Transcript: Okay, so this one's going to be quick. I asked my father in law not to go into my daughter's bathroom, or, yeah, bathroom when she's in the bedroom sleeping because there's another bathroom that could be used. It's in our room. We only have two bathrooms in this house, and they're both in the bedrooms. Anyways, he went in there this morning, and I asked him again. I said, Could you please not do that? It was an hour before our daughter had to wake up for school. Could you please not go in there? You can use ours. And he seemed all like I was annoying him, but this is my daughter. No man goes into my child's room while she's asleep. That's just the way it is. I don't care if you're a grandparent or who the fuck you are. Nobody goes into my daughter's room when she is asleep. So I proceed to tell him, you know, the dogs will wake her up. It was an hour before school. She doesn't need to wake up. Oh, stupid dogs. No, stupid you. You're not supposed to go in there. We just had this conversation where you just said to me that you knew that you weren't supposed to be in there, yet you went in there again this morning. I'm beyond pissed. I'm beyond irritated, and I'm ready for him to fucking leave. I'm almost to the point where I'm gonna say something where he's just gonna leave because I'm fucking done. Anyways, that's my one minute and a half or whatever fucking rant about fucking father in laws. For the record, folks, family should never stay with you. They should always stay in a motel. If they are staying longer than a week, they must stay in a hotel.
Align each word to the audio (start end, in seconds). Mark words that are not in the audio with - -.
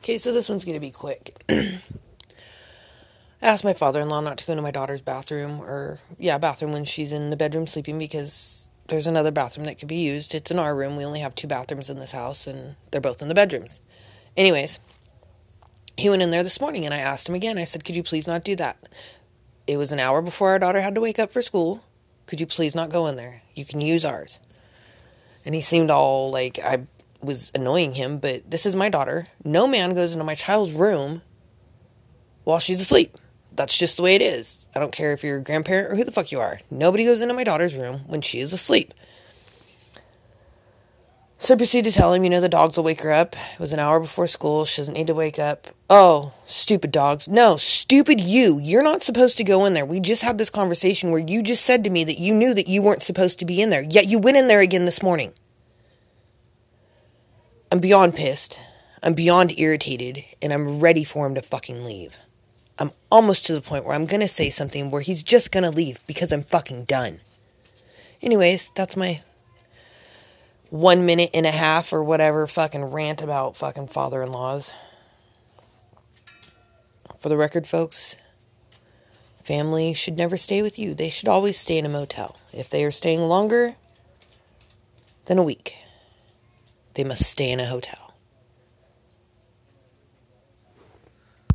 Okay, 0.00 0.16
so 0.16 0.32
this 0.32 0.48
one's 0.48 0.64
going 0.64 0.76
to 0.76 0.80
be 0.80 0.90
quick. 0.90 1.44
I 1.50 1.78
asked 3.42 3.64
my 3.64 3.74
father 3.74 4.00
in 4.00 4.08
law 4.08 4.20
not 4.20 4.38
to 4.38 4.46
go 4.46 4.54
into 4.54 4.62
my 4.62 4.70
daughter's 4.70 5.02
bathroom, 5.02 5.60
or, 5.60 5.98
yeah, 6.18 6.38
bathroom 6.38 6.72
when 6.72 6.86
she's 6.86 7.12
in 7.12 7.28
the 7.28 7.36
bedroom 7.36 7.66
sleeping 7.66 7.98
because 7.98 8.66
there's 8.88 9.06
another 9.06 9.30
bathroom 9.30 9.66
that 9.66 9.78
could 9.78 9.88
be 9.88 9.96
used. 9.96 10.34
It's 10.34 10.50
in 10.50 10.58
our 10.58 10.74
room. 10.74 10.96
We 10.96 11.04
only 11.04 11.20
have 11.20 11.34
two 11.34 11.46
bathrooms 11.46 11.90
in 11.90 11.98
this 11.98 12.12
house, 12.12 12.46
and 12.46 12.76
they're 12.90 13.00
both 13.02 13.20
in 13.20 13.28
the 13.28 13.34
bedrooms. 13.34 13.82
Anyways, 14.38 14.78
he 15.98 16.08
went 16.08 16.22
in 16.22 16.30
there 16.30 16.42
this 16.42 16.62
morning, 16.62 16.86
and 16.86 16.94
I 16.94 16.98
asked 16.98 17.28
him 17.28 17.34
again. 17.34 17.58
I 17.58 17.64
said, 17.64 17.84
Could 17.84 17.96
you 17.96 18.02
please 18.02 18.26
not 18.26 18.42
do 18.42 18.56
that? 18.56 18.88
It 19.66 19.76
was 19.76 19.92
an 19.92 20.00
hour 20.00 20.22
before 20.22 20.48
our 20.48 20.58
daughter 20.58 20.80
had 20.80 20.94
to 20.94 21.02
wake 21.02 21.18
up 21.18 21.30
for 21.30 21.42
school. 21.42 21.84
Could 22.24 22.40
you 22.40 22.46
please 22.46 22.74
not 22.74 22.88
go 22.88 23.06
in 23.06 23.16
there? 23.16 23.42
You 23.54 23.66
can 23.66 23.82
use 23.82 24.06
ours. 24.06 24.40
And 25.44 25.54
he 25.54 25.60
seemed 25.60 25.90
all 25.90 26.30
like 26.30 26.58
I 26.58 26.86
was 27.22 27.50
annoying 27.54 27.94
him, 27.94 28.18
but 28.18 28.50
this 28.50 28.66
is 28.66 28.74
my 28.74 28.88
daughter. 28.88 29.26
No 29.44 29.66
man 29.66 29.94
goes 29.94 30.12
into 30.12 30.24
my 30.24 30.34
child's 30.34 30.72
room 30.72 31.22
while 32.44 32.58
she's 32.58 32.80
asleep. 32.80 33.16
That's 33.52 33.76
just 33.76 33.96
the 33.96 34.02
way 34.02 34.14
it 34.14 34.22
is. 34.22 34.66
I 34.74 34.80
don't 34.80 34.92
care 34.92 35.12
if 35.12 35.22
you're 35.22 35.38
a 35.38 35.42
grandparent 35.42 35.92
or 35.92 35.96
who 35.96 36.04
the 36.04 36.12
fuck 36.12 36.32
you 36.32 36.40
are. 36.40 36.60
Nobody 36.70 37.04
goes 37.04 37.20
into 37.20 37.34
my 37.34 37.44
daughter's 37.44 37.76
room 37.76 38.02
when 38.06 38.20
she 38.20 38.38
is 38.38 38.52
asleep. 38.52 38.94
So 41.42 41.54
I 41.54 41.56
proceed 41.56 41.86
to 41.86 41.92
tell 41.92 42.12
him, 42.12 42.22
you 42.22 42.28
know, 42.28 42.42
the 42.42 42.50
dogs 42.50 42.76
will 42.76 42.84
wake 42.84 43.00
her 43.00 43.10
up. 43.10 43.34
It 43.54 43.58
was 43.58 43.72
an 43.72 43.78
hour 43.78 43.98
before 43.98 44.26
school. 44.26 44.66
She 44.66 44.82
doesn't 44.82 44.92
need 44.92 45.06
to 45.06 45.14
wake 45.14 45.38
up. 45.38 45.68
Oh, 45.88 46.34
stupid 46.44 46.92
dogs. 46.92 47.28
No, 47.28 47.56
stupid 47.56 48.20
you. 48.20 48.60
You're 48.62 48.82
not 48.82 49.02
supposed 49.02 49.38
to 49.38 49.44
go 49.44 49.64
in 49.64 49.72
there. 49.72 49.86
We 49.86 50.00
just 50.00 50.22
had 50.22 50.36
this 50.36 50.50
conversation 50.50 51.10
where 51.10 51.24
you 51.26 51.42
just 51.42 51.64
said 51.64 51.82
to 51.84 51.90
me 51.90 52.04
that 52.04 52.18
you 52.18 52.34
knew 52.34 52.52
that 52.52 52.68
you 52.68 52.82
weren't 52.82 53.02
supposed 53.02 53.38
to 53.38 53.46
be 53.46 53.62
in 53.62 53.70
there, 53.70 53.82
yet 53.88 54.06
you 54.06 54.18
went 54.18 54.36
in 54.36 54.48
there 54.48 54.60
again 54.60 54.84
this 54.84 55.02
morning. 55.02 55.32
I'm 57.72 57.78
beyond 57.78 58.16
pissed. 58.16 58.60
I'm 59.02 59.14
beyond 59.14 59.58
irritated, 59.58 60.24
and 60.42 60.52
I'm 60.52 60.80
ready 60.80 61.04
for 61.04 61.24
him 61.24 61.36
to 61.36 61.42
fucking 61.42 61.84
leave. 61.84 62.18
I'm 62.78 62.90
almost 63.12 63.46
to 63.46 63.54
the 63.54 63.60
point 63.60 63.84
where 63.84 63.94
I'm 63.94 64.06
gonna 64.06 64.26
say 64.26 64.50
something 64.50 64.90
where 64.90 65.02
he's 65.02 65.22
just 65.22 65.52
gonna 65.52 65.70
leave 65.70 66.04
because 66.06 66.32
I'm 66.32 66.42
fucking 66.42 66.84
done. 66.84 67.20
Anyways, 68.22 68.70
that's 68.74 68.96
my 68.96 69.22
one 70.70 71.06
minute 71.06 71.30
and 71.32 71.46
a 71.46 71.50
half 71.50 71.92
or 71.92 72.02
whatever 72.02 72.46
fucking 72.46 72.86
rant 72.86 73.22
about 73.22 73.56
fucking 73.56 73.88
father 73.88 74.22
in 74.22 74.32
laws. 74.32 74.72
For 77.18 77.28
the 77.28 77.36
record, 77.36 77.68
folks, 77.68 78.16
family 79.44 79.94
should 79.94 80.16
never 80.16 80.36
stay 80.36 80.62
with 80.62 80.78
you. 80.78 80.94
They 80.94 81.08
should 81.08 81.28
always 81.28 81.58
stay 81.58 81.78
in 81.78 81.86
a 81.86 81.88
motel. 81.88 82.36
If 82.52 82.68
they 82.68 82.84
are 82.84 82.90
staying 82.90 83.20
longer 83.20 83.76
than 85.26 85.38
a 85.38 85.42
week, 85.42 85.76
they 87.00 87.04
must 87.04 87.24
stay 87.24 87.50
in 87.50 87.60
a 87.60 87.64
hotel. 87.64 88.09